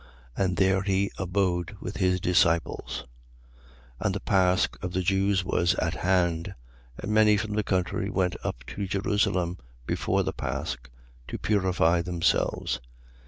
And 0.35 0.57
there 0.57 0.81
he 0.81 1.11
abode 1.19 1.77
with 1.79 1.97
his 1.97 2.19
disciples. 2.19 3.05
11:55. 4.01 4.05
And 4.07 4.15
the 4.15 4.19
pasch 4.19 4.67
of 4.81 4.93
the 4.93 5.03
Jews 5.03 5.45
was 5.45 5.75
at 5.75 5.93
hand: 5.93 6.55
and 6.97 7.11
many 7.13 7.37
from 7.37 7.53
the 7.53 7.61
country 7.61 8.09
went 8.09 8.35
up 8.43 8.63
to 8.73 8.87
Jerusalem, 8.87 9.59
before 9.85 10.23
the 10.23 10.33
pasch, 10.33 10.75
to 11.27 11.37
purify 11.37 12.01
themselves. 12.01 12.81